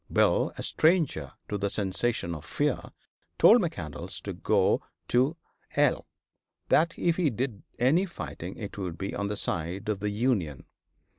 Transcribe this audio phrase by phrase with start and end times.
[0.11, 2.81] Bill, a stranger to the sensation of fear,
[3.37, 5.37] told McCandlas to go to
[5.73, 6.07] h l;
[6.69, 10.65] that if he did any fighting it would be on the side of the Union.